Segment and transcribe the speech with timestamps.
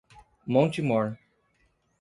[0.47, 1.15] Monte Mor